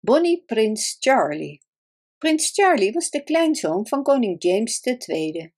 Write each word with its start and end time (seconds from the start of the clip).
Bonnie 0.00 0.42
Prins 0.46 0.96
Charlie. 0.98 1.62
Prins 2.18 2.50
Charlie 2.54 2.92
was 2.92 3.10
de 3.10 3.22
kleinzoon 3.22 3.86
van 3.86 4.02
koning 4.02 4.42
James 4.42 4.80
II, 4.82 5.52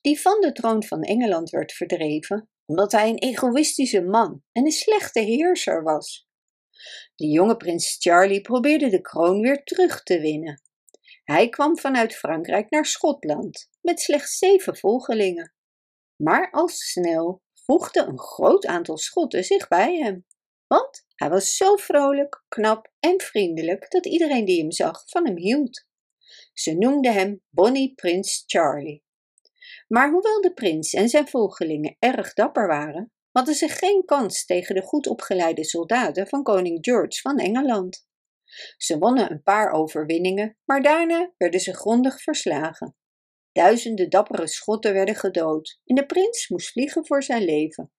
die 0.00 0.20
van 0.20 0.40
de 0.40 0.52
troon 0.52 0.84
van 0.84 1.02
Engeland 1.02 1.50
werd 1.50 1.72
verdreven 1.72 2.48
omdat 2.70 2.92
hij 2.92 3.08
een 3.08 3.18
egoïstische 3.18 4.02
man 4.02 4.42
en 4.52 4.64
een 4.64 4.72
slechte 4.72 5.20
heerser 5.20 5.82
was. 5.82 6.28
De 7.14 7.26
jonge 7.26 7.56
prins 7.56 7.96
Charlie 7.98 8.40
probeerde 8.40 8.88
de 8.88 9.00
kroon 9.00 9.40
weer 9.40 9.62
terug 9.64 10.02
te 10.02 10.20
winnen. 10.20 10.62
Hij 11.24 11.48
kwam 11.48 11.78
vanuit 11.78 12.16
Frankrijk 12.16 12.70
naar 12.70 12.86
Schotland 12.86 13.68
met 13.80 14.00
slechts 14.00 14.38
zeven 14.38 14.76
volgelingen. 14.76 15.54
Maar 16.16 16.50
al 16.50 16.68
snel 16.68 17.42
voegde 17.54 18.00
een 18.00 18.18
groot 18.18 18.66
aantal 18.66 18.98
Schotten 18.98 19.44
zich 19.44 19.68
bij 19.68 19.96
hem, 19.96 20.26
want 20.70 21.04
hij 21.14 21.28
was 21.28 21.56
zo 21.56 21.76
vrolijk, 21.76 22.44
knap 22.48 22.92
en 23.00 23.20
vriendelijk 23.20 23.90
dat 23.90 24.06
iedereen 24.06 24.44
die 24.44 24.60
hem 24.60 24.72
zag 24.72 25.02
van 25.06 25.26
hem 25.26 25.36
hield. 25.36 25.86
Ze 26.52 26.74
noemden 26.74 27.12
hem 27.12 27.42
Bonnie 27.48 27.94
Prins 27.94 28.42
Charlie. 28.46 29.04
Maar 29.88 30.10
hoewel 30.10 30.40
de 30.40 30.52
prins 30.52 30.92
en 30.92 31.08
zijn 31.08 31.28
volgelingen 31.28 31.96
erg 31.98 32.34
dapper 32.34 32.66
waren, 32.66 33.12
hadden 33.32 33.54
ze 33.54 33.68
geen 33.68 34.04
kans 34.04 34.44
tegen 34.44 34.74
de 34.74 34.82
goed 34.82 35.06
opgeleide 35.06 35.64
soldaten 35.64 36.26
van 36.26 36.42
koning 36.42 36.78
George 36.80 37.20
van 37.20 37.38
Engeland. 37.38 38.06
Ze 38.76 38.98
wonnen 38.98 39.30
een 39.30 39.42
paar 39.42 39.70
overwinningen, 39.70 40.56
maar 40.64 40.82
daarna 40.82 41.32
werden 41.36 41.60
ze 41.60 41.74
grondig 41.74 42.22
verslagen. 42.22 42.96
Duizenden 43.52 44.10
dappere 44.10 44.46
Schotten 44.46 44.92
werden 44.92 45.14
gedood 45.14 45.80
en 45.84 45.94
de 45.94 46.06
prins 46.06 46.48
moest 46.48 46.70
vliegen 46.70 47.06
voor 47.06 47.22
zijn 47.22 47.42
leven. 47.44 47.92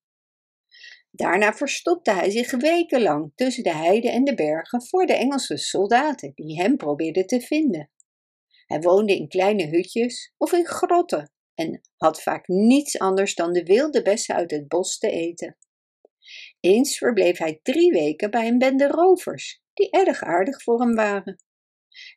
Daarna 1.11 1.53
verstopte 1.53 2.11
hij 2.11 2.29
zich 2.29 2.51
wekenlang 2.51 3.31
tussen 3.35 3.63
de 3.63 3.75
heide 3.75 4.09
en 4.09 4.23
de 4.23 4.35
bergen 4.35 4.83
voor 4.87 5.05
de 5.05 5.13
Engelse 5.13 5.57
soldaten 5.57 6.31
die 6.35 6.61
hem 6.61 6.77
probeerden 6.77 7.25
te 7.25 7.41
vinden. 7.41 7.91
Hij 8.65 8.79
woonde 8.79 9.15
in 9.15 9.27
kleine 9.27 9.67
hutjes 9.67 10.33
of 10.37 10.51
in 10.51 10.65
grotten 10.65 11.31
en 11.53 11.81
had 11.97 12.21
vaak 12.21 12.47
niets 12.47 12.99
anders 12.99 13.35
dan 13.35 13.53
de 13.53 13.63
wilde 13.63 14.01
bessen 14.01 14.35
uit 14.35 14.51
het 14.51 14.67
bos 14.67 14.97
te 14.97 15.09
eten. 15.09 15.57
Eens 16.59 16.97
verbleef 16.97 17.37
hij 17.37 17.59
drie 17.63 17.91
weken 17.91 18.31
bij 18.31 18.47
een 18.47 18.57
bende 18.57 18.87
rovers, 18.87 19.61
die 19.73 19.89
erg 19.89 20.21
aardig 20.21 20.63
voor 20.63 20.79
hem 20.79 20.95
waren. 20.95 21.43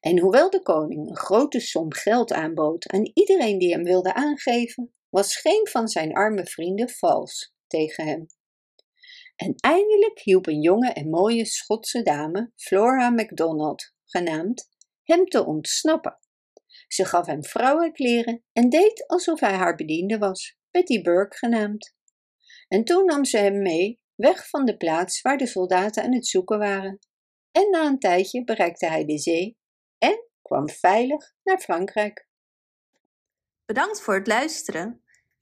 En 0.01 0.19
hoewel 0.19 0.51
de 0.51 0.63
koning 0.63 1.09
een 1.09 1.17
grote 1.17 1.61
som 1.61 1.93
geld 1.93 2.33
aanbood 2.33 2.89
aan 2.89 3.11
iedereen 3.15 3.59
die 3.59 3.73
hem 3.73 3.85
wilde 3.85 4.15
aangeven, 4.15 4.95
was 5.09 5.37
geen 5.37 5.69
van 5.71 5.89
zijn 5.89 6.13
arme 6.13 6.47
vrienden 6.47 6.91
vals 6.91 7.55
tegen 7.67 8.07
hem. 8.07 8.27
En 9.37 9.55
eindelijk 9.57 10.21
hielp 10.21 10.47
een 10.47 10.61
jonge 10.61 10.93
en 10.93 11.11
mooie 11.11 11.45
Schotse 11.45 12.03
dame, 12.03 12.53
Flora 12.57 13.11
MacDonald 13.11 13.95
genaamd, 14.05 14.69
hem 15.03 15.25
te 15.25 15.45
ontsnappen. 15.45 16.19
Ze 16.87 17.05
gaf 17.05 17.27
hem 17.27 17.45
vrouwenkleren 17.45 18.45
en 18.53 18.69
deed 18.69 19.07
alsof 19.07 19.41
hij 19.41 19.53
haar 19.53 19.75
bediende 19.75 20.19
was, 20.19 20.57
Betty 20.71 21.03
Burke 21.03 21.37
genaamd. 21.37 21.95
En 22.69 22.85
toen 22.85 23.05
nam 23.05 23.25
ze 23.25 23.39
hem 23.39 23.63
mee, 23.63 24.01
weg 24.15 24.49
van 24.49 24.65
de 24.65 24.77
plaats 24.77 25.23
waar 25.23 25.37
de 25.37 25.47
soldaten 25.47 26.03
aan 26.03 26.15
het 26.15 26.27
zoeken 26.27 26.59
waren. 26.59 26.99
En 27.53 27.71
na 27.71 27.87
een 27.87 27.99
tijdje 27.99 28.45
bereikte 28.45 28.87
hij 28.87 29.05
de 29.05 29.19
zee 29.19 29.59
en 29.99 30.29
kwam 30.43 30.69
veilig 30.69 31.35
naar 31.43 31.59
Frankrijk. 31.59 32.29
Bedankt 33.65 34.01
voor 34.01 34.15
het 34.15 34.27
luisteren. 34.27 35.04